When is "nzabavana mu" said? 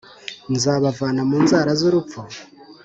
0.53-1.37